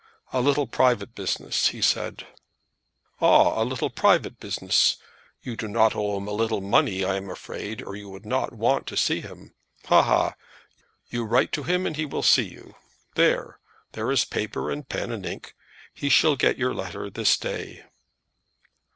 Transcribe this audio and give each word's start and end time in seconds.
"A 0.33 0.41
little 0.41 0.65
private 0.65 1.13
business," 1.13 1.67
he 1.67 1.79
said. 1.79 2.25
"Ah; 3.21 3.61
a 3.61 3.63
little 3.63 3.91
private 3.91 4.39
business. 4.39 4.97
You 5.43 5.55
do 5.55 5.67
not 5.67 5.95
owe 5.95 6.17
him 6.17 6.27
a 6.27 6.31
little 6.31 6.59
money, 6.59 7.05
I 7.05 7.17
am 7.17 7.29
afraid, 7.29 7.83
or 7.83 7.95
you 7.95 8.09
would 8.09 8.25
not 8.25 8.51
want 8.51 8.87
to 8.87 8.97
see 8.97 9.21
him. 9.21 9.53
Ha, 9.85 10.01
ha! 10.01 10.33
You 11.11 11.23
write 11.23 11.51
to 11.51 11.61
him, 11.61 11.85
and 11.85 11.95
he 11.95 12.07
will 12.07 12.23
see 12.23 12.45
you. 12.49 12.73
There; 13.13 13.59
there 13.91 14.09
is 14.09 14.25
paper 14.25 14.71
and 14.71 14.89
pen 14.89 15.11
and 15.11 15.23
ink. 15.23 15.53
He 15.93 16.09
shall 16.09 16.35
get 16.35 16.57
your 16.57 16.73
letter 16.73 17.11
this 17.11 17.37
day." 17.37 17.83